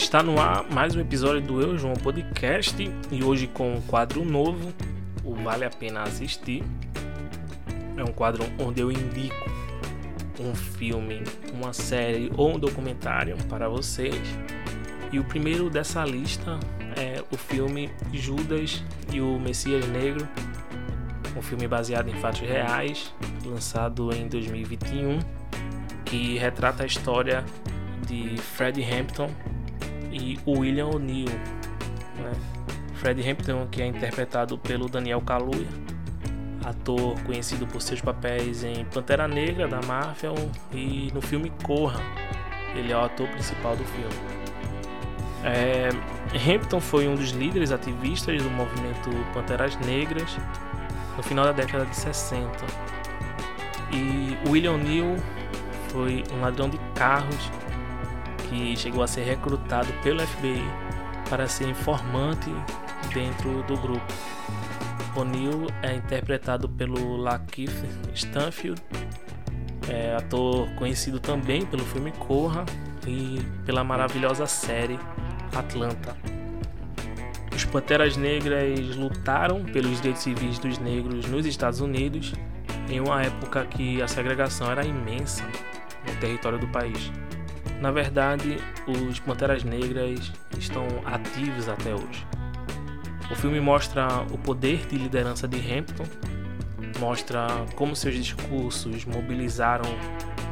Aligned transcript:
Está 0.00 0.22
no 0.22 0.40
ar 0.40 0.64
mais 0.70 0.96
um 0.96 1.00
episódio 1.00 1.42
do 1.42 1.60
Eu 1.60 1.76
João 1.78 1.92
Podcast 1.92 2.74
e 3.12 3.22
hoje 3.22 3.46
com 3.46 3.74
um 3.74 3.82
quadro 3.82 4.24
novo, 4.24 4.72
o 5.22 5.34
Vale 5.34 5.66
a 5.66 5.70
Pena 5.70 6.02
Assistir. 6.02 6.64
É 7.96 8.02
um 8.02 8.10
quadro 8.10 8.42
onde 8.58 8.80
eu 8.80 8.90
indico 8.90 9.48
um 10.40 10.54
filme, 10.54 11.22
uma 11.52 11.74
série 11.74 12.32
ou 12.34 12.54
um 12.54 12.58
documentário 12.58 13.36
para 13.46 13.68
vocês. 13.68 14.16
E 15.12 15.18
o 15.18 15.24
primeiro 15.24 15.68
dessa 15.68 16.02
lista 16.02 16.58
é 16.96 17.22
o 17.30 17.36
filme 17.36 17.90
Judas 18.10 18.82
e 19.12 19.20
o 19.20 19.38
Messias 19.38 19.86
Negro, 19.86 20.26
um 21.36 21.42
filme 21.42 21.68
baseado 21.68 22.08
em 22.08 22.14
fatos 22.14 22.40
reais, 22.40 23.14
lançado 23.44 24.12
em 24.14 24.26
2021, 24.26 25.18
que 26.06 26.38
retrata 26.38 26.84
a 26.84 26.86
história 26.86 27.44
de 28.08 28.38
Fred 28.38 28.82
Hampton 28.82 29.30
e 30.10 30.38
William 30.46 30.88
O'Neill. 30.88 31.28
Né? 31.28 32.32
Fred 32.94 33.28
Hampton, 33.28 33.66
que 33.70 33.80
é 33.80 33.86
interpretado 33.86 34.58
pelo 34.58 34.86
Daniel 34.86 35.22
Kaluuya, 35.22 35.66
ator 36.64 37.18
conhecido 37.22 37.66
por 37.66 37.80
seus 37.80 38.00
papéis 38.00 38.62
em 38.62 38.84
Pantera 38.84 39.26
Negra 39.26 39.66
da 39.66 39.80
Marvel 39.86 40.34
e 40.72 41.10
no 41.14 41.22
filme 41.22 41.50
Corra. 41.64 42.00
Ele 42.74 42.92
é 42.92 42.96
o 42.96 43.00
ator 43.00 43.26
principal 43.28 43.74
do 43.74 43.84
filme. 43.84 44.40
É, 45.42 45.88
Hampton 46.36 46.80
foi 46.80 47.08
um 47.08 47.14
dos 47.14 47.30
líderes 47.30 47.72
ativistas 47.72 48.42
do 48.42 48.50
movimento 48.50 49.10
Panteras 49.32 49.74
Negras 49.78 50.36
no 51.16 51.22
final 51.22 51.46
da 51.46 51.52
década 51.52 51.86
de 51.86 51.96
60. 51.96 52.46
E 53.92 54.36
William 54.48 54.74
O'Neill 54.74 55.16
foi 55.88 56.22
um 56.32 56.40
ladrão 56.40 56.68
de 56.68 56.78
carros 56.94 57.50
que 58.50 58.76
chegou 58.76 59.02
a 59.02 59.06
ser 59.06 59.22
recrutado 59.22 59.90
pelo 60.02 60.20
FBI 60.20 60.68
para 61.30 61.46
ser 61.46 61.68
informante 61.68 62.50
dentro 63.14 63.62
do 63.62 63.76
grupo. 63.76 64.12
O'Neill 65.16 65.66
é 65.82 65.94
interpretado 65.94 66.68
pelo 66.68 67.16
Lakeith 67.16 67.84
Stanfield, 68.14 68.82
é 69.88 70.16
ator 70.16 70.68
conhecido 70.74 71.18
também 71.18 71.64
pelo 71.64 71.84
filme 71.84 72.12
Corra 72.12 72.64
e 73.06 73.40
pela 73.64 73.82
maravilhosa 73.82 74.46
série 74.46 74.98
Atlanta. 75.56 76.16
Os 77.54 77.64
Panteras 77.64 78.16
Negras 78.16 78.96
lutaram 78.96 79.64
pelos 79.64 79.96
direitos 79.98 80.22
civis 80.22 80.58
dos 80.58 80.78
negros 80.78 81.26
nos 81.26 81.46
Estados 81.46 81.80
Unidos 81.80 82.32
em 82.88 83.00
uma 83.00 83.22
época 83.22 83.64
que 83.66 84.00
a 84.02 84.08
segregação 84.08 84.70
era 84.70 84.84
imensa 84.84 85.44
no 86.06 86.14
território 86.20 86.58
do 86.58 86.68
país. 86.68 87.10
Na 87.80 87.90
verdade, 87.90 88.58
os 88.86 89.18
Panteras 89.18 89.64
Negras 89.64 90.30
estão 90.58 90.86
ativos 91.06 91.68
até 91.68 91.94
hoje. 91.94 92.26
O 93.30 93.34
filme 93.34 93.58
mostra 93.58 94.06
o 94.30 94.36
poder 94.36 94.86
de 94.86 94.98
liderança 94.98 95.48
de 95.48 95.58
Hampton, 95.58 96.04
mostra 96.98 97.46
como 97.74 97.96
seus 97.96 98.14
discursos 98.14 99.06
mobilizaram 99.06 99.88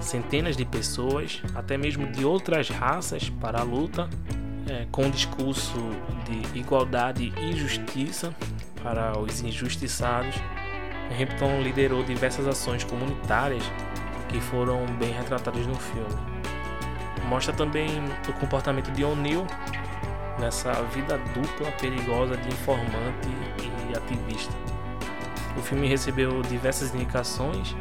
centenas 0.00 0.56
de 0.56 0.64
pessoas, 0.64 1.42
até 1.54 1.76
mesmo 1.76 2.06
de 2.06 2.24
outras 2.24 2.70
raças, 2.70 3.28
para 3.28 3.60
a 3.60 3.62
luta, 3.62 4.08
é, 4.66 4.86
com 4.90 5.04
um 5.04 5.10
discurso 5.10 5.78
de 6.24 6.58
igualdade 6.58 7.32
e 7.36 7.52
justiça 7.54 8.34
para 8.82 9.18
os 9.18 9.42
injustiçados. 9.42 10.36
Hampton 11.10 11.62
liderou 11.62 12.02
diversas 12.04 12.46
ações 12.46 12.84
comunitárias 12.84 13.64
que 14.28 14.40
foram 14.40 14.86
bem 14.98 15.12
retratadas 15.12 15.66
no 15.66 15.74
filme. 15.74 16.38
Mostra 17.28 17.52
também 17.52 17.88
o 18.26 18.32
comportamento 18.34 18.90
de 18.92 19.04
O'Neill 19.04 19.46
nessa 20.38 20.72
vida 20.94 21.18
dupla 21.34 21.70
perigosa 21.72 22.36
de 22.36 22.48
informante 22.48 23.28
e 23.88 23.96
ativista. 23.96 24.54
O 25.56 25.60
filme 25.60 25.86
recebeu 25.86 26.40
diversas 26.42 26.94
indicações 26.94 27.76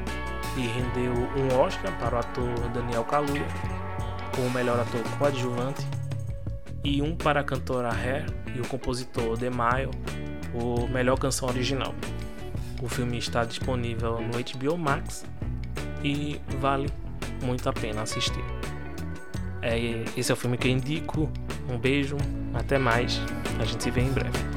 e 0.58 0.62
rendeu 0.62 1.14
um 1.14 1.60
Oscar 1.60 1.92
para 2.00 2.16
o 2.16 2.20
ator 2.20 2.70
Daniel 2.74 3.06
Kaluuya 3.06 3.48
como 4.36 4.50
melhor 4.50 4.80
ator 4.80 5.02
coadjuvante 5.18 5.86
e 6.84 7.02
um 7.02 7.16
para 7.16 7.40
a 7.40 7.44
cantora 7.44 7.90
Hair 7.90 8.26
e 8.54 8.60
o 8.60 8.68
compositor 8.68 9.38
Demaio 9.38 9.92
por 10.52 10.90
melhor 10.90 11.18
canção 11.18 11.48
original. 11.48 11.94
O 12.82 12.90
filme 12.90 13.18
está 13.18 13.46
disponível 13.46 14.20
no 14.20 14.32
HBO 14.34 14.78
Max 14.78 15.26
e 16.04 16.42
vale 16.60 16.90
muito 17.42 17.68
a 17.70 17.74
pena 17.74 18.02
assistir. 18.02 18.44
É, 19.62 20.04
esse 20.16 20.32
é 20.32 20.34
o 20.34 20.38
filme 20.38 20.58
que 20.58 20.68
eu 20.68 20.72
indico. 20.72 21.30
Um 21.70 21.78
beijo, 21.78 22.18
até 22.54 22.78
mais. 22.78 23.20
A 23.60 23.66
gente 23.66 23.84
se 23.84 23.92
vê 23.92 24.02
em 24.02 24.12
breve. 24.12 24.57